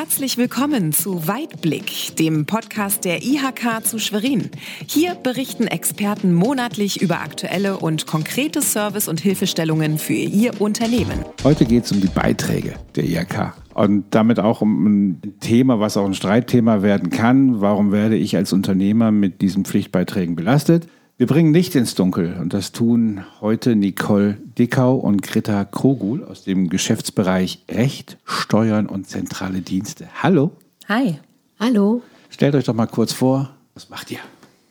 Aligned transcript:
Herzlich 0.00 0.38
willkommen 0.38 0.92
zu 0.92 1.26
Weitblick, 1.26 2.14
dem 2.14 2.46
Podcast 2.46 3.04
der 3.04 3.24
IHK 3.24 3.84
zu 3.84 3.98
Schwerin. 3.98 4.48
Hier 4.86 5.16
berichten 5.16 5.66
Experten 5.66 6.32
monatlich 6.34 7.02
über 7.02 7.20
aktuelle 7.20 7.78
und 7.78 8.06
konkrete 8.06 8.62
Service- 8.62 9.08
und 9.08 9.18
Hilfestellungen 9.18 9.98
für 9.98 10.12
ihr 10.12 10.60
Unternehmen. 10.60 11.24
Heute 11.42 11.64
geht 11.64 11.82
es 11.82 11.90
um 11.90 12.00
die 12.00 12.06
Beiträge 12.06 12.74
der 12.94 13.06
IHK 13.06 13.54
und 13.74 14.04
damit 14.10 14.38
auch 14.38 14.60
um 14.60 14.86
ein 14.86 15.22
Thema, 15.40 15.80
was 15.80 15.96
auch 15.96 16.06
ein 16.06 16.14
Streitthema 16.14 16.82
werden 16.82 17.10
kann. 17.10 17.60
Warum 17.60 17.90
werde 17.90 18.14
ich 18.14 18.36
als 18.36 18.52
Unternehmer 18.52 19.10
mit 19.10 19.42
diesen 19.42 19.64
Pflichtbeiträgen 19.64 20.36
belastet? 20.36 20.86
Wir 21.18 21.26
bringen 21.26 21.52
Licht 21.52 21.74
ins 21.74 21.96
Dunkel 21.96 22.36
und 22.40 22.54
das 22.54 22.70
tun 22.70 23.24
heute 23.40 23.74
Nicole 23.74 24.38
Dickau 24.56 24.94
und 24.94 25.20
Greta 25.20 25.64
Krogul 25.64 26.22
aus 26.22 26.44
dem 26.44 26.68
Geschäftsbereich 26.68 27.64
Recht, 27.68 28.18
Steuern 28.24 28.86
und 28.86 29.08
zentrale 29.08 29.60
Dienste. 29.60 30.06
Hallo. 30.22 30.52
Hi. 30.88 31.18
Hallo. 31.58 32.02
Stellt 32.30 32.54
euch 32.54 32.66
doch 32.66 32.74
mal 32.74 32.86
kurz 32.86 33.12
vor, 33.12 33.50
was 33.74 33.90
macht 33.90 34.12
ihr? 34.12 34.20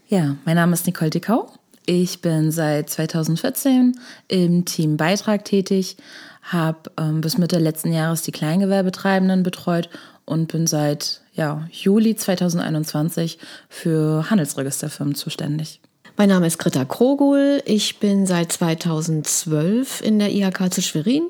Ja, 0.08 0.38
mein 0.46 0.56
Name 0.56 0.72
ist 0.72 0.88
Nicole 0.88 1.10
Dickau. 1.10 1.52
Ich 1.86 2.22
bin 2.22 2.54
seit 2.54 2.90
2014 2.92 4.00
im 4.30 4.64
Team 4.64 4.96
Beitrag 4.96 5.44
tätig, 5.44 5.98
habe 6.44 6.90
ähm, 6.98 7.20
bis 7.20 7.38
Mitte 7.38 7.60
letzten 7.60 7.92
Jahres 7.92 8.22
die 8.22 8.32
Kleingewerbetreibenden 8.32 9.44
betreut 9.44 9.90
und 10.24 10.50
bin 10.50 10.66
seit 10.66 11.20
ja, 11.34 11.68
Juli 11.74 12.16
2021 12.16 13.38
für 13.68 14.30
Handelsregisterfirmen 14.30 15.14
zuständig. 15.14 15.82
Mein 16.20 16.30
Name 16.30 16.48
ist 16.48 16.58
Greta 16.58 16.84
Krogul. 16.84 17.62
Ich 17.66 18.00
bin 18.00 18.26
seit 18.26 18.52
2012 18.52 20.02
in 20.02 20.18
der 20.18 20.32
IHK 20.32 20.74
zu 20.74 20.82
Schwerin, 20.82 21.30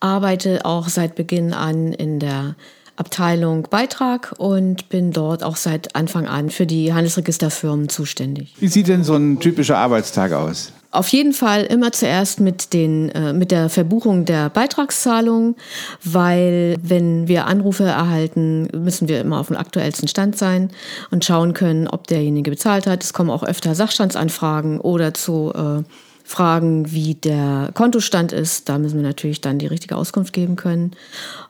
arbeite 0.00 0.64
auch 0.64 0.88
seit 0.88 1.14
Beginn 1.14 1.52
an 1.52 1.92
in 1.92 2.20
der 2.20 2.56
Abteilung 2.96 3.68
Beitrag 3.68 4.34
und 4.38 4.88
bin 4.88 5.12
dort 5.12 5.42
auch 5.42 5.56
seit 5.56 5.94
Anfang 5.94 6.26
an 6.26 6.48
für 6.48 6.64
die 6.64 6.94
Handelsregisterfirmen 6.94 7.90
zuständig. 7.90 8.54
Wie 8.58 8.68
sieht 8.68 8.88
denn 8.88 9.04
so 9.04 9.14
ein 9.14 9.40
typischer 9.40 9.76
Arbeitstag 9.76 10.32
aus? 10.32 10.72
Auf 10.94 11.08
jeden 11.08 11.32
Fall 11.32 11.64
immer 11.64 11.90
zuerst 11.90 12.38
mit, 12.38 12.72
den, 12.72 13.08
äh, 13.10 13.32
mit 13.32 13.50
der 13.50 13.68
Verbuchung 13.68 14.24
der 14.24 14.48
Beitragszahlung, 14.48 15.56
weil 16.04 16.76
wenn 16.82 17.26
wir 17.26 17.46
Anrufe 17.46 17.82
erhalten, 17.82 18.68
müssen 18.72 19.08
wir 19.08 19.20
immer 19.20 19.40
auf 19.40 19.48
dem 19.48 19.56
aktuellsten 19.56 20.06
Stand 20.06 20.38
sein 20.38 20.70
und 21.10 21.24
schauen 21.24 21.52
können, 21.52 21.88
ob 21.88 22.06
derjenige 22.06 22.52
bezahlt 22.52 22.86
hat. 22.86 23.02
Es 23.02 23.12
kommen 23.12 23.30
auch 23.30 23.42
öfter 23.42 23.74
Sachstandsanfragen 23.74 24.78
oder 24.78 25.14
zu 25.14 25.52
äh, 25.52 25.82
Fragen, 26.22 26.92
wie 26.92 27.16
der 27.16 27.70
Kontostand 27.74 28.32
ist. 28.32 28.68
Da 28.68 28.78
müssen 28.78 28.96
wir 28.96 29.06
natürlich 29.06 29.40
dann 29.40 29.58
die 29.58 29.66
richtige 29.66 29.96
Auskunft 29.96 30.32
geben 30.32 30.54
können. 30.54 30.92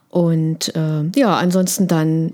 Und 0.08 0.74
äh, 0.74 1.04
ja, 1.16 1.36
ansonsten 1.36 1.86
dann 1.86 2.32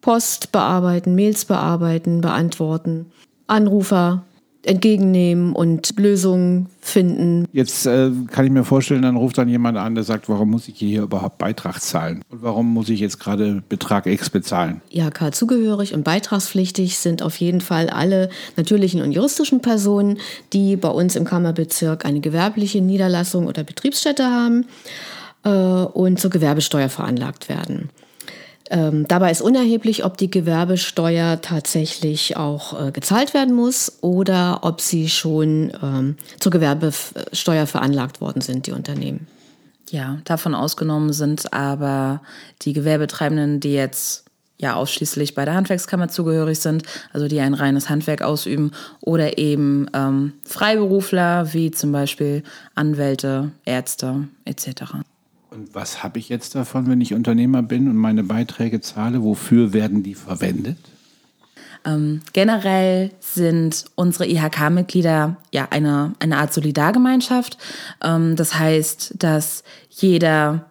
Post 0.00 0.50
bearbeiten, 0.50 1.14
Mails 1.14 1.44
bearbeiten, 1.44 2.20
beantworten, 2.20 3.06
Anrufer 3.46 4.24
entgegennehmen 4.68 5.54
und 5.54 5.98
Lösungen 5.98 6.66
finden. 6.80 7.46
Jetzt 7.52 7.86
äh, 7.86 8.10
kann 8.30 8.44
ich 8.44 8.50
mir 8.50 8.64
vorstellen, 8.64 9.02
dann 9.02 9.16
ruft 9.16 9.38
dann 9.38 9.48
jemand 9.48 9.78
an, 9.78 9.94
der 9.94 10.04
sagt, 10.04 10.28
warum 10.28 10.50
muss 10.50 10.68
ich 10.68 10.78
hier 10.78 11.02
überhaupt 11.02 11.38
Beitrag 11.38 11.80
zahlen? 11.80 12.22
Und 12.28 12.42
warum 12.42 12.72
muss 12.72 12.88
ich 12.88 13.00
jetzt 13.00 13.18
gerade 13.18 13.62
Betrag 13.68 14.06
X 14.06 14.30
bezahlen? 14.30 14.80
IHK 14.90 15.34
zugehörig 15.34 15.94
und 15.94 16.04
beitragspflichtig 16.04 16.98
sind 16.98 17.22
auf 17.22 17.36
jeden 17.36 17.60
Fall 17.60 17.88
alle 17.88 18.28
natürlichen 18.56 19.02
und 19.02 19.12
juristischen 19.12 19.60
Personen, 19.60 20.18
die 20.52 20.76
bei 20.76 20.90
uns 20.90 21.16
im 21.16 21.24
Kammerbezirk 21.24 22.04
eine 22.04 22.20
gewerbliche 22.20 22.80
Niederlassung 22.80 23.46
oder 23.46 23.64
Betriebsstätte 23.64 24.26
haben 24.26 24.66
äh, 25.44 25.50
und 25.50 26.20
zur 26.20 26.30
Gewerbesteuer 26.30 26.88
veranlagt 26.88 27.48
werden. 27.48 27.90
Ähm, 28.70 29.06
dabei 29.08 29.30
ist 29.30 29.40
unerheblich, 29.40 30.04
ob 30.04 30.16
die 30.16 30.30
Gewerbesteuer 30.30 31.40
tatsächlich 31.40 32.36
auch 32.36 32.88
äh, 32.88 32.90
gezahlt 32.92 33.32
werden 33.32 33.54
muss 33.54 33.98
oder 34.02 34.60
ob 34.62 34.80
sie 34.80 35.08
schon 35.08 35.72
ähm, 35.82 36.16
zur 36.38 36.52
Gewerbesteuer 36.52 37.66
veranlagt 37.66 38.20
worden 38.20 38.42
sind, 38.42 38.66
die 38.66 38.72
Unternehmen. 38.72 39.26
Ja, 39.90 40.18
davon 40.24 40.54
ausgenommen 40.54 41.12
sind 41.14 41.52
aber 41.54 42.20
die 42.62 42.74
Gewerbetreibenden, 42.74 43.60
die 43.60 43.72
jetzt 43.72 44.24
ja 44.58 44.74
ausschließlich 44.74 45.34
bei 45.34 45.44
der 45.44 45.54
Handwerkskammer 45.54 46.08
zugehörig 46.08 46.58
sind, 46.58 46.82
also 47.12 47.28
die 47.28 47.40
ein 47.40 47.54
reines 47.54 47.88
Handwerk 47.88 48.22
ausüben, 48.22 48.72
oder 49.00 49.38
eben 49.38 49.86
ähm, 49.94 50.34
Freiberufler 50.44 51.54
wie 51.54 51.70
zum 51.70 51.92
Beispiel 51.92 52.42
Anwälte, 52.74 53.52
Ärzte 53.64 54.28
etc. 54.44 54.96
Und 55.50 55.74
was 55.74 56.02
habe 56.02 56.18
ich 56.18 56.28
jetzt 56.28 56.54
davon, 56.54 56.88
wenn 56.88 57.00
ich 57.00 57.14
Unternehmer 57.14 57.62
bin 57.62 57.88
und 57.88 57.96
meine 57.96 58.22
Beiträge 58.22 58.80
zahle? 58.80 59.22
Wofür 59.22 59.72
werden 59.72 60.02
die 60.02 60.14
verwendet? 60.14 60.78
Ähm, 61.84 62.20
generell 62.32 63.12
sind 63.20 63.84
unsere 63.94 64.26
IHK-Mitglieder 64.26 65.36
ja 65.52 65.68
eine, 65.70 66.12
eine 66.18 66.38
Art 66.38 66.52
Solidargemeinschaft. 66.52 67.56
Ähm, 68.02 68.36
das 68.36 68.58
heißt, 68.58 69.14
dass 69.18 69.62
jeder 69.90 70.66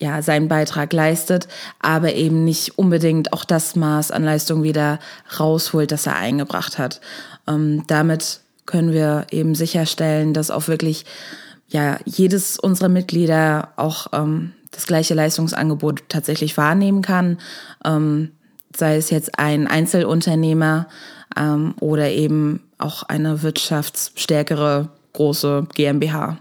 ja 0.00 0.22
seinen 0.22 0.48
Beitrag 0.48 0.92
leistet, 0.92 1.48
aber 1.80 2.14
eben 2.14 2.44
nicht 2.44 2.78
unbedingt 2.78 3.32
auch 3.32 3.44
das 3.44 3.76
Maß 3.76 4.10
an 4.10 4.24
Leistung 4.24 4.62
wieder 4.62 5.00
rausholt, 5.38 5.92
das 5.92 6.06
er 6.06 6.16
eingebracht 6.16 6.78
hat. 6.78 7.00
Ähm, 7.46 7.84
damit 7.86 8.40
können 8.66 8.92
wir 8.92 9.26
eben 9.30 9.54
sicherstellen, 9.54 10.34
dass 10.34 10.50
auch 10.50 10.68
wirklich 10.68 11.04
ja 11.68 11.98
jedes 12.04 12.58
unserer 12.58 12.88
Mitglieder 12.88 13.72
auch 13.76 14.08
ähm, 14.12 14.52
das 14.70 14.86
gleiche 14.86 15.14
Leistungsangebot 15.14 16.04
tatsächlich 16.08 16.56
wahrnehmen 16.56 17.02
kann, 17.02 17.38
ähm, 17.84 18.30
sei 18.76 18.96
es 18.96 19.10
jetzt 19.10 19.38
ein 19.38 19.66
Einzelunternehmer 19.66 20.88
ähm, 21.36 21.74
oder 21.80 22.10
eben 22.10 22.60
auch 22.78 23.02
eine 23.04 23.42
wirtschaftsstärkere 23.42 24.88
große 25.12 25.66
GmbH. 25.74 26.38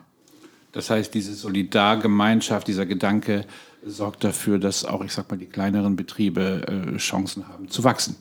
Das 0.71 0.89
heißt, 0.89 1.13
diese 1.13 1.33
Solidargemeinschaft, 1.33 2.67
dieser 2.67 2.85
Gedanke 2.85 3.45
sorgt 3.83 4.23
dafür, 4.23 4.59
dass 4.59 4.85
auch, 4.85 5.03
ich 5.03 5.13
sag 5.13 5.31
mal, 5.31 5.37
die 5.37 5.45
kleineren 5.45 5.95
Betriebe 5.95 6.93
äh, 6.93 6.97
Chancen 6.97 7.47
haben 7.47 7.69
zu 7.69 7.83
wachsen. 7.83 8.15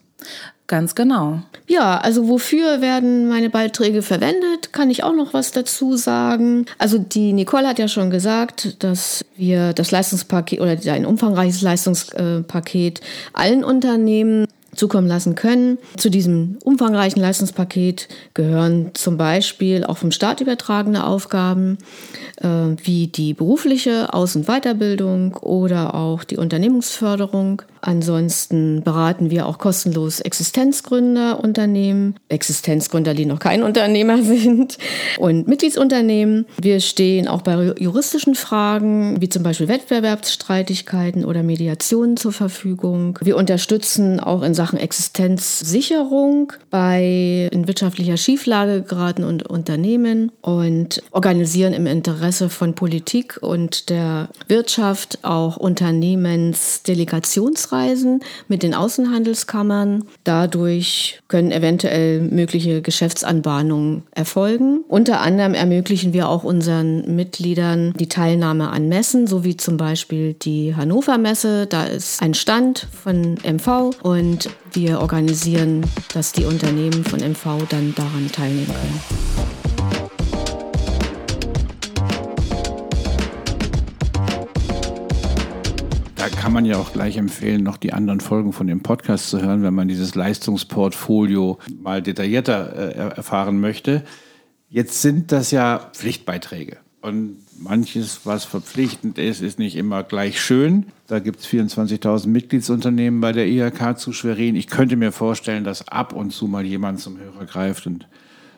Ganz 0.68 0.96
genau. 0.96 1.42
Ja, 1.68 1.98
also 1.98 2.26
wofür 2.26 2.80
werden 2.80 3.28
meine 3.28 3.50
Beiträge 3.50 4.02
verwendet? 4.02 4.72
Kann 4.72 4.90
ich 4.90 5.04
auch 5.04 5.14
noch 5.14 5.32
was 5.32 5.52
dazu 5.52 5.96
sagen? 5.96 6.66
Also 6.78 6.98
die 6.98 7.32
Nicole 7.32 7.68
hat 7.68 7.78
ja 7.78 7.86
schon 7.86 8.10
gesagt, 8.10 8.82
dass 8.82 9.24
wir 9.36 9.72
das 9.74 9.92
Leistungspaket 9.92 10.60
oder 10.60 10.76
ein 10.92 11.06
umfangreiches 11.06 11.62
Leistungspaket 11.62 13.00
allen 13.32 13.62
Unternehmen 13.62 14.46
zukommen 14.76 15.06
lassen 15.06 15.34
können. 15.34 15.78
Zu 15.96 16.10
diesem 16.10 16.58
umfangreichen 16.64 17.20
Leistungspaket 17.20 18.08
gehören 18.34 18.90
zum 18.94 19.16
Beispiel 19.16 19.84
auch 19.84 19.98
vom 19.98 20.10
Staat 20.10 20.40
übertragene 20.40 21.06
Aufgaben 21.06 21.78
äh, 22.42 22.48
wie 22.82 23.06
die 23.06 23.34
berufliche 23.34 24.12
Aus- 24.12 24.36
und 24.36 24.46
Weiterbildung 24.46 25.36
oder 25.36 25.94
auch 25.94 26.24
die 26.24 26.36
Unternehmensförderung. 26.36 27.62
Ansonsten 27.80 28.82
beraten 28.82 29.30
wir 29.30 29.46
auch 29.46 29.58
kostenlos 29.58 30.20
Existenzgründerunternehmen, 30.20 32.16
Existenzgründer, 32.28 33.14
die 33.14 33.26
noch 33.26 33.38
kein 33.38 33.62
Unternehmer 33.62 34.22
sind 34.22 34.76
und 35.18 35.46
Mitgliedsunternehmen. 35.46 36.46
Wir 36.60 36.80
stehen 36.80 37.28
auch 37.28 37.42
bei 37.42 37.74
juristischen 37.78 38.34
Fragen 38.34 39.20
wie 39.20 39.28
zum 39.28 39.44
Beispiel 39.44 39.68
Wettbewerbsstreitigkeiten 39.68 41.24
oder 41.24 41.44
Mediationen 41.44 42.16
zur 42.16 42.32
Verfügung. 42.32 43.18
Wir 43.22 43.36
unterstützen 43.36 44.18
auch 44.18 44.42
in 44.42 44.54
Sachen 44.54 44.65
Existenzsicherung 44.74 46.52
bei 46.70 47.48
in 47.52 47.66
wirtschaftlicher 47.66 48.16
Schieflage 48.16 48.82
geratenen 48.82 49.42
Unternehmen 49.42 50.30
und 50.40 51.02
organisieren 51.10 51.72
im 51.72 51.86
Interesse 51.86 52.48
von 52.48 52.74
Politik 52.74 53.38
und 53.40 53.90
der 53.90 54.28
Wirtschaft 54.48 55.18
auch 55.22 55.56
Unternehmensdelegationsreisen 55.56 58.20
mit 58.48 58.62
den 58.62 58.74
Außenhandelskammern. 58.74 60.04
Dadurch 60.24 61.20
können 61.28 61.52
eventuell 61.52 62.20
mögliche 62.20 62.82
Geschäftsanbahnungen 62.82 64.02
erfolgen. 64.12 64.84
Unter 64.88 65.20
anderem 65.20 65.54
ermöglichen 65.54 66.12
wir 66.12 66.28
auch 66.28 66.44
unseren 66.44 67.16
Mitgliedern 67.16 67.94
die 67.98 68.08
Teilnahme 68.08 68.70
an 68.70 68.88
Messen, 68.88 69.26
so 69.26 69.44
wie 69.44 69.56
zum 69.56 69.76
Beispiel 69.76 70.34
die 70.34 70.74
Hannover 70.74 71.18
Messe. 71.18 71.66
Da 71.66 71.84
ist 71.84 72.22
ein 72.22 72.34
Stand 72.34 72.86
von 72.90 73.36
MV 73.44 73.90
und 74.02 74.48
wir 74.72 75.00
organisieren, 75.00 75.84
dass 76.12 76.32
die 76.32 76.44
Unternehmen 76.44 77.04
von 77.04 77.20
MV 77.20 77.68
dann 77.68 77.94
daran 77.94 78.30
teilnehmen 78.32 78.66
können. 78.66 79.36
kann 86.46 86.52
man 86.52 86.64
ja 86.64 86.76
auch 86.76 86.92
gleich 86.92 87.16
empfehlen, 87.16 87.64
noch 87.64 87.76
die 87.76 87.92
anderen 87.92 88.20
Folgen 88.20 88.52
von 88.52 88.68
dem 88.68 88.80
Podcast 88.80 89.30
zu 89.30 89.42
hören, 89.42 89.64
wenn 89.64 89.74
man 89.74 89.88
dieses 89.88 90.14
Leistungsportfolio 90.14 91.58
mal 91.76 92.02
detaillierter 92.02 92.76
äh, 92.76 93.16
erfahren 93.16 93.58
möchte. 93.58 94.04
Jetzt 94.68 95.02
sind 95.02 95.32
das 95.32 95.50
ja 95.50 95.90
Pflichtbeiträge. 95.92 96.76
Und 97.06 97.36
manches, 97.60 98.22
was 98.24 98.44
verpflichtend 98.44 99.16
ist, 99.16 99.40
ist 99.40 99.60
nicht 99.60 99.76
immer 99.76 100.02
gleich 100.02 100.40
schön. 100.40 100.86
Da 101.06 101.20
gibt 101.20 101.38
es 101.38 101.46
24.000 101.46 102.26
Mitgliedsunternehmen 102.26 103.20
bei 103.20 103.30
der 103.30 103.46
IHK 103.46 103.96
zu 103.96 104.12
Schwerin. 104.12 104.56
Ich 104.56 104.66
könnte 104.66 104.96
mir 104.96 105.12
vorstellen, 105.12 105.62
dass 105.62 105.86
ab 105.86 106.12
und 106.12 106.32
zu 106.32 106.48
mal 106.48 106.64
jemand 106.64 106.98
zum 106.98 107.16
Hörer 107.16 107.46
greift 107.46 107.86
und 107.86 108.08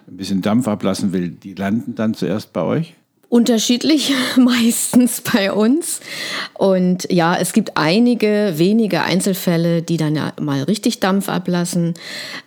ein 0.06 0.17
bisschen 0.17 0.41
Dampf 0.41 0.67
ablassen 0.67 1.12
will. 1.12 1.29
Die 1.29 1.53
landen 1.53 1.95
dann 1.95 2.15
zuerst 2.15 2.55
bei 2.55 2.62
euch? 2.62 2.95
Unterschiedlich, 3.29 4.15
meistens 4.39 5.21
bei 5.21 5.53
uns. 5.53 6.00
Und 6.55 7.06
ja, 7.12 7.37
es 7.37 7.53
gibt 7.53 7.77
einige 7.77 8.55
wenige 8.56 9.03
Einzelfälle, 9.03 9.83
die 9.83 9.99
dann 9.99 10.17
ja 10.17 10.33
mal 10.41 10.62
richtig 10.62 11.00
Dampf 11.00 11.29
ablassen. 11.29 11.93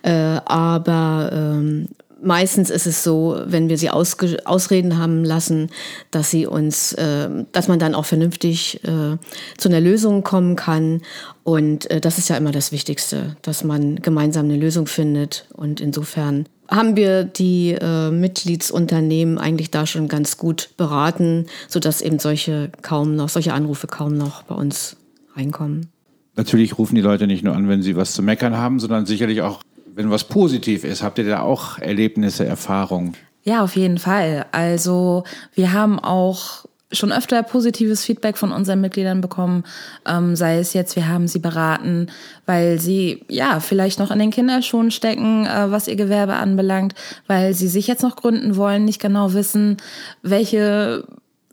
Äh, 0.02 0.10
aber 0.10 1.30
ähm, 1.32 1.88
meistens 2.22 2.70
ist 2.70 2.86
es 2.86 3.02
so, 3.02 3.40
wenn 3.46 3.68
wir 3.68 3.76
sie 3.76 3.90
ausreden 3.90 4.98
haben 4.98 5.24
lassen, 5.24 5.70
dass 6.10 6.30
sie 6.30 6.46
uns, 6.46 6.92
äh, 6.94 7.28
dass 7.52 7.68
man 7.68 7.78
dann 7.78 7.94
auch 7.94 8.04
vernünftig 8.04 8.82
äh, 8.84 9.16
zu 9.58 9.68
einer 9.68 9.80
Lösung 9.80 10.22
kommen 10.22 10.56
kann. 10.56 11.02
Und 11.44 11.90
äh, 11.90 12.00
das 12.00 12.18
ist 12.18 12.28
ja 12.28 12.36
immer 12.36 12.52
das 12.52 12.72
Wichtigste, 12.72 13.36
dass 13.42 13.64
man 13.64 13.96
gemeinsam 13.96 14.46
eine 14.46 14.56
Lösung 14.56 14.86
findet. 14.86 15.46
Und 15.52 15.80
insofern 15.80 16.46
haben 16.68 16.96
wir 16.96 17.24
die 17.24 17.72
äh, 17.72 18.10
Mitgliedsunternehmen 18.10 19.38
eigentlich 19.38 19.70
da 19.70 19.86
schon 19.86 20.08
ganz 20.08 20.38
gut 20.38 20.70
beraten, 20.76 21.46
sodass 21.68 22.00
eben 22.00 22.18
solche 22.18 22.70
kaum 22.82 23.14
noch, 23.16 23.28
solche 23.28 23.52
Anrufe 23.52 23.86
kaum 23.86 24.16
noch 24.16 24.42
bei 24.42 24.54
uns 24.54 24.96
reinkommen. 25.36 25.88
Natürlich 26.34 26.78
rufen 26.78 26.94
die 26.94 27.02
Leute 27.02 27.26
nicht 27.26 27.44
nur 27.44 27.54
an, 27.54 27.68
wenn 27.68 27.82
sie 27.82 27.94
was 27.94 28.12
zu 28.12 28.22
meckern 28.22 28.56
haben, 28.56 28.80
sondern 28.80 29.04
sicherlich 29.04 29.42
auch 29.42 29.62
wenn 29.94 30.10
was 30.10 30.24
positiv 30.24 30.84
ist, 30.84 31.02
habt 31.02 31.18
ihr 31.18 31.26
da 31.26 31.40
auch 31.40 31.78
Erlebnisse, 31.78 32.44
Erfahrungen? 32.44 33.16
Ja, 33.44 33.62
auf 33.62 33.76
jeden 33.76 33.98
Fall. 33.98 34.46
Also 34.52 35.24
wir 35.54 35.72
haben 35.72 35.98
auch 35.98 36.64
schon 36.92 37.12
öfter 37.12 37.42
positives 37.42 38.04
Feedback 38.04 38.36
von 38.36 38.52
unseren 38.52 38.80
Mitgliedern 38.80 39.20
bekommen, 39.20 39.64
ähm, 40.06 40.36
sei 40.36 40.58
es 40.58 40.74
jetzt, 40.74 40.94
wir 40.94 41.08
haben 41.08 41.26
sie 41.26 41.38
beraten, 41.38 42.08
weil 42.46 42.78
sie 42.78 43.24
ja 43.28 43.60
vielleicht 43.60 43.98
noch 43.98 44.10
in 44.10 44.18
den 44.18 44.30
Kinderschuhen 44.30 44.90
stecken, 44.90 45.46
äh, 45.46 45.70
was 45.70 45.88
ihr 45.88 45.96
Gewerbe 45.96 46.34
anbelangt, 46.34 46.94
weil 47.26 47.54
sie 47.54 47.68
sich 47.68 47.86
jetzt 47.86 48.02
noch 48.02 48.16
gründen 48.16 48.56
wollen, 48.56 48.84
nicht 48.84 49.00
genau 49.00 49.32
wissen, 49.32 49.78
welche 50.22 51.04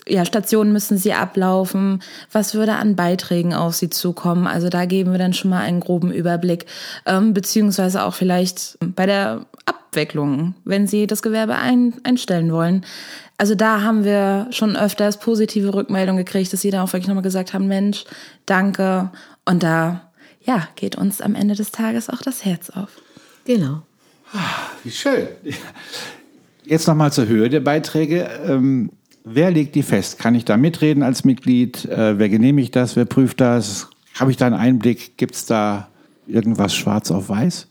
ja, 0.09 0.25
Stationen 0.25 0.73
müssen 0.73 0.97
sie 0.97 1.13
ablaufen? 1.13 2.01
Was 2.31 2.53
würde 2.53 2.73
an 2.73 2.95
Beiträgen 2.95 3.53
auf 3.53 3.75
sie 3.75 3.89
zukommen? 3.89 4.47
Also 4.47 4.69
da 4.69 4.85
geben 4.85 5.11
wir 5.11 5.19
dann 5.19 5.33
schon 5.33 5.51
mal 5.51 5.61
einen 5.61 5.79
groben 5.79 6.11
Überblick, 6.11 6.65
ähm, 7.05 7.33
beziehungsweise 7.33 8.03
auch 8.03 8.13
vielleicht 8.13 8.77
bei 8.81 9.05
der 9.05 9.45
Abwicklung, 9.65 10.55
wenn 10.65 10.87
sie 10.87 11.07
das 11.07 11.21
Gewerbe 11.21 11.55
ein, 11.55 11.93
einstellen 12.03 12.51
wollen. 12.51 12.85
Also 13.37 13.55
da 13.55 13.81
haben 13.81 14.03
wir 14.03 14.47
schon 14.51 14.75
öfters 14.75 15.19
positive 15.19 15.73
Rückmeldungen 15.73 16.25
gekriegt, 16.25 16.51
dass 16.51 16.61
sie 16.61 16.71
da 16.71 16.83
auch 16.83 16.91
wirklich 16.93 17.07
nochmal 17.07 17.23
gesagt 17.23 17.53
haben, 17.53 17.67
Mensch, 17.67 18.03
danke. 18.45 19.11
Und 19.45 19.63
da, 19.63 20.11
ja, 20.41 20.67
geht 20.75 20.97
uns 20.97 21.21
am 21.21 21.35
Ende 21.35 21.55
des 21.55 21.71
Tages 21.71 22.09
auch 22.09 22.21
das 22.21 22.43
Herz 22.43 22.69
auf. 22.69 22.89
Genau. 23.45 23.81
Ah, 24.33 24.69
wie 24.83 24.91
schön. 24.91 25.27
Jetzt 26.65 26.87
nochmal 26.87 27.11
zur 27.11 27.27
Höhe 27.27 27.49
der 27.49 27.61
Beiträge. 27.61 28.29
Ähm 28.45 28.91
Wer 29.23 29.51
legt 29.51 29.75
die 29.75 29.83
fest? 29.83 30.19
Kann 30.19 30.35
ich 30.35 30.45
da 30.45 30.57
mitreden 30.57 31.03
als 31.03 31.23
Mitglied? 31.23 31.85
Äh, 31.85 32.17
wer 32.17 32.29
genehmigt 32.29 32.75
das? 32.75 32.95
Wer 32.95 33.05
prüft 33.05 33.41
das? 33.41 33.89
Habe 34.19 34.31
ich 34.31 34.37
da 34.37 34.47
einen 34.47 34.55
Einblick? 34.55 35.17
Gibt 35.17 35.35
es 35.35 35.45
da 35.45 35.89
irgendwas 36.27 36.73
schwarz 36.73 37.11
auf 37.11 37.29
weiß? 37.29 37.67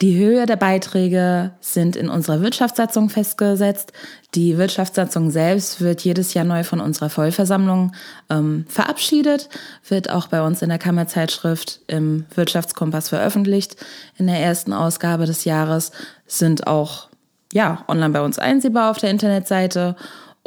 Die 0.00 0.16
Höhe 0.18 0.46
der 0.46 0.56
Beiträge 0.56 1.52
sind 1.60 1.96
in 1.96 2.08
unserer 2.08 2.40
Wirtschaftssatzung 2.40 3.08
festgesetzt. 3.08 3.92
Die 4.34 4.56
Wirtschaftssatzung 4.56 5.30
selbst 5.30 5.80
wird 5.80 6.02
jedes 6.02 6.34
Jahr 6.34 6.44
neu 6.44 6.62
von 6.62 6.80
unserer 6.80 7.10
Vollversammlung 7.10 7.92
ähm, 8.30 8.64
verabschiedet, 8.68 9.48
wird 9.88 10.10
auch 10.10 10.28
bei 10.28 10.42
uns 10.42 10.62
in 10.62 10.68
der 10.68 10.78
Kammerzeitschrift 10.78 11.80
im 11.88 12.26
Wirtschaftskompass 12.34 13.08
veröffentlicht. 13.08 13.76
In 14.16 14.26
der 14.26 14.38
ersten 14.38 14.72
Ausgabe 14.72 15.26
des 15.26 15.44
Jahres 15.44 15.90
sind 16.26 16.66
auch 16.66 17.08
ja, 17.52 17.84
online 17.88 18.10
bei 18.10 18.20
uns 18.20 18.38
einsehbar 18.38 18.90
auf 18.90 18.98
der 18.98 19.10
Internetseite 19.10 19.96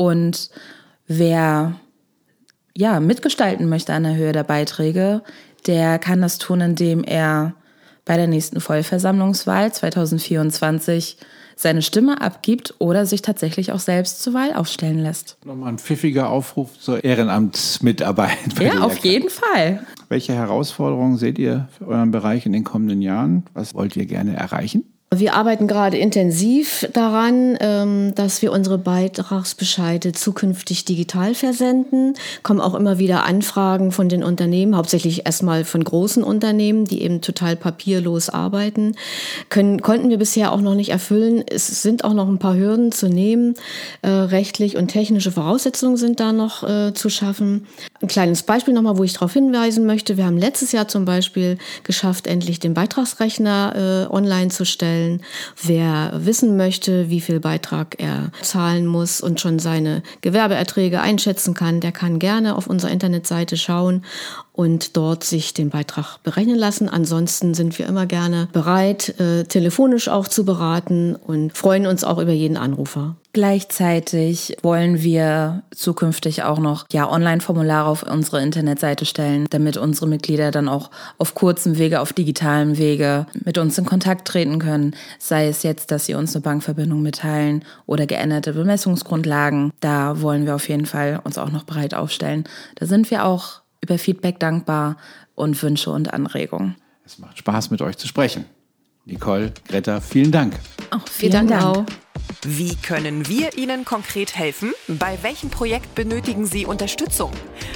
und 0.02 0.50
wer 1.06 1.76
ja, 2.76 3.00
mitgestalten 3.00 3.70
möchte 3.70 3.94
an 3.94 4.02
der 4.02 4.16
Höhe 4.16 4.32
der 4.32 4.44
Beiträge, 4.44 5.22
der 5.68 6.00
kann 6.00 6.22
das 6.22 6.40
tun, 6.40 6.60
indem 6.60 7.04
er 7.04 7.54
bei 8.04 8.18
der 8.18 8.26
nächsten 8.26 8.62
Vollversammlungswahl 8.62 9.72
2024 9.72 11.18
seine 11.56 11.84
Stimme 11.84 12.20
abgibt 12.20 12.74
oder 12.80 13.06
sich 13.06 13.22
tatsächlich 13.22 13.74
auch 13.74 13.80
selbst 13.80 14.24
zur 14.24 14.34
Wahl 14.34 14.56
aufstellen 14.56 14.98
lässt. 14.98 15.38
Nochmal 15.46 15.70
ein 15.70 15.78
pfiffiger 15.78 16.32
Aufruf 16.32 16.80
zur 16.80 17.04
Ehrenamtsmitarbeit. 17.04 18.60
Ja, 18.60 18.80
auf 18.80 18.98
jeden 19.06 19.30
Fall. 19.30 19.86
Welche 20.10 20.34
Herausforderungen 20.34 21.18
seht 21.18 21.38
ihr 21.38 21.70
für 21.78 21.88
euren 21.88 22.10
Bereich 22.10 22.48
in 22.48 22.54
den 22.54 22.64
kommenden 22.64 23.04
Jahren? 23.04 23.44
Was 23.54 23.76
wollt 23.76 23.96
ihr 23.96 24.08
gerne 24.08 24.36
erreichen? 24.36 24.84
Wir 25.14 25.34
arbeiten 25.34 25.68
gerade 25.68 25.98
intensiv 25.98 26.88
daran, 26.94 27.58
ähm, 27.60 28.16
dass 28.16 28.42
wir 28.42 28.54
unsere 28.54 28.78
Beitragsbescheide 28.78 30.14
zukünftig 30.14 30.86
digital 30.86 31.36
versenden. 31.36 32.14
Kommen 32.44 32.62
auch 32.62 32.76
immer 32.76 32.98
wieder 32.98 33.26
Anfragen 33.26 33.92
von 33.92 34.08
den 34.08 34.24
Unternehmen, 34.24 34.74
hauptsächlich 34.74 35.26
erstmal 35.26 35.66
von 35.66 35.84
großen 35.84 36.24
Unternehmen, 36.24 36.86
die 36.86 37.02
eben 37.02 37.20
total 37.20 37.58
papierlos 37.58 38.30
arbeiten. 38.30 38.96
Können, 39.50 39.82
konnten 39.82 40.10
wir 40.10 40.18
bisher 40.18 40.54
auch 40.54 40.62
noch 40.62 40.76
nicht 40.76 40.92
erfüllen. 40.92 41.44
Es 41.46 41.82
sind 41.82 42.06
auch 42.06 42.14
noch 42.14 42.30
ein 42.30 42.40
paar 42.40 42.56
Hürden 42.56 42.94
zu 42.94 43.10
nehmen. 43.10 43.56
Äh, 44.04 44.10
rechtlich 44.12 44.78
und 44.78 44.88
technische 44.88 45.34
Voraussetzungen 45.34 45.98
sind 45.98 46.22
da 46.22 46.32
noch 46.32 46.64
äh, 46.64 46.94
zu 46.94 47.10
schaffen. 47.10 47.68
Ein 48.02 48.08
kleines 48.08 48.44
Beispiel 48.44 48.74
nochmal, 48.74 48.98
wo 48.98 49.04
ich 49.04 49.12
darauf 49.12 49.34
hinweisen 49.34 49.86
möchte. 49.86 50.16
Wir 50.16 50.26
haben 50.26 50.38
letztes 50.38 50.72
Jahr 50.72 50.88
zum 50.88 51.04
Beispiel 51.04 51.58
geschafft, 51.84 52.28
endlich 52.28 52.62
den 52.62 52.74
Beitragsrechner 52.74 54.08
äh, 54.10 54.14
online 54.14 54.52
zu 54.52 54.64
stellen 54.64 55.01
stellen. 55.02 55.22
Wer 55.62 56.12
wissen 56.16 56.58
möchte, 56.58 57.10
wie 57.10 57.22
viel 57.22 57.40
Beitrag 57.40 57.96
er 58.00 58.32
zahlen 58.42 58.86
muss 58.86 59.22
und 59.22 59.40
schon 59.40 59.60
seine 59.60 60.04
Gewerbeerträge 60.22 61.02
einschätzen 61.02 61.54
kann, 61.54 61.80
der 61.80 61.92
kann 61.92 62.20
gerne 62.20 62.56
auf 62.56 62.68
unserer 62.68 62.92
Internetseite 62.92 63.58
schauen 63.58 64.04
und 64.54 64.98
dort 64.98 65.24
sich 65.24 65.54
den 65.54 65.70
Beitrag 65.70 66.18
berechnen 66.24 66.58
lassen. 66.58 66.90
Ansonsten 66.90 67.54
sind 67.54 67.78
wir 67.80 67.88
immer 67.88 68.06
gerne 68.06 68.50
bereit, 68.52 69.20
äh, 69.20 69.46
telefonisch 69.46 70.10
auch 70.10 70.28
zu 70.28 70.46
beraten 70.46 71.16
und 71.16 71.58
freuen 71.58 71.88
uns 71.88 72.04
auch 72.04 72.18
über 72.18 72.34
jeden 72.34 72.58
Anrufer. 72.58 73.16
Gleichzeitig 73.34 74.58
wollen 74.62 75.04
wir 75.04 75.64
zukünftig 75.74 76.44
auch 76.44 76.60
noch 76.60 76.86
ja, 76.92 77.10
Online-Formulare 77.10 77.88
auf 77.88 78.04
unsere 78.04 78.42
Internetseite 78.42 79.06
stellen, 79.06 79.48
damit 79.50 79.78
unsere 79.78 80.08
Mitglieder 80.08 80.52
dann 80.52 80.68
auch 80.68 80.92
auf 81.18 81.34
kurzem 81.34 81.78
Wege, 81.78 82.02
auf 82.02 82.12
digitalem 82.12 82.78
Wege 82.78 83.28
mit 83.46 83.58
uns 83.58 83.78
in 83.78 83.86
Kontakt 83.86 84.28
treten 84.28 84.60
können. 84.60 84.96
Sei 85.18 85.48
es 85.48 85.64
jetzt, 85.64 85.92
dass 85.92 86.08
sie 86.08 86.14
uns 86.14 86.36
eine 86.36 86.42
Bankverbindung 86.42 87.02
mitteilen 87.02 87.64
oder 87.86 88.06
geänderte 88.06 88.52
Bemessungsgrundlagen. 88.52 89.72
Da 89.80 90.22
wollen 90.22 90.46
wir 90.46 90.56
auf 90.56 90.68
jeden 90.68 90.86
Fall 90.86 91.22
uns 91.24 91.38
auch 91.38 91.52
noch 91.52 91.64
bereit 91.64 91.94
aufstellen. 91.94 92.44
Da 92.76 92.86
sind 92.86 93.12
wir 93.12 93.24
auch 93.24 93.62
über 93.82 93.98
Feedback 93.98 94.40
dankbar 94.40 94.98
und 95.36 95.62
Wünsche 95.62 95.92
und 95.92 96.14
Anregungen. 96.14 96.76
Es 97.06 97.18
macht 97.18 97.38
Spaß, 97.38 97.72
mit 97.72 97.82
euch 97.82 97.98
zu 97.98 98.08
sprechen. 98.08 98.46
Nicole, 99.06 99.52
Greta, 99.68 100.00
vielen 100.00 100.32
Dank. 100.32 100.60
Oh, 100.92 101.00
vielen, 101.10 101.32
vielen 101.32 101.48
Dank. 101.48 101.88
Dank. 101.88 101.90
Wie 102.44 102.76
können 102.76 103.28
wir 103.28 103.58
Ihnen 103.58 103.86
konkret 103.86 104.36
helfen? 104.36 104.74
Bei 104.88 105.18
welchem 105.22 105.50
Projekt 105.50 105.94
benötigen 105.96 106.46
Sie 106.46 106.66
Unterstützung? 106.66 107.32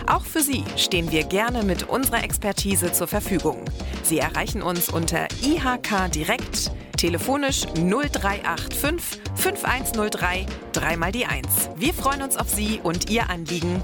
Auch 0.08 0.24
für 0.24 0.42
Sie 0.42 0.64
stehen 0.78 1.12
wir 1.12 1.24
gerne 1.24 1.64
mit 1.64 1.90
unserer 1.90 2.24
Expertise 2.24 2.92
zur 2.92 3.08
Verfügung. 3.08 3.64
Sie 4.04 4.20
erreichen 4.20 4.62
uns 4.62 4.90
unter 4.90 5.28
IHK 5.44 6.12
Direkt, 6.14 6.72
telefonisch 6.98 7.66
0385 7.76 9.22
5103 9.36 10.46
3 10.72 10.98
mal 10.98 11.12
die 11.12 11.26
1. 11.26 11.48
Wir 11.76 11.94
freuen 11.94 12.22
uns 12.22 12.38
auf 12.38 12.50
Sie 12.50 12.80
und 12.82 13.10
Ihr 13.10 13.30
Anliegen. 13.30 13.84